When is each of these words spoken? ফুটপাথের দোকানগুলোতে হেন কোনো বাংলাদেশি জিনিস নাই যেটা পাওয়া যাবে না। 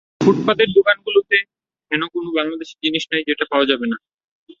ফুটপাথের 0.21 0.69
দোকানগুলোতে 0.77 1.37
হেন 1.91 2.01
কোনো 2.13 2.29
বাংলাদেশি 2.37 2.75
জিনিস 2.83 3.03
নাই 3.11 3.21
যেটা 3.27 3.45
পাওয়া 3.51 3.65
যাবে 3.65 3.85
না। 3.85 3.97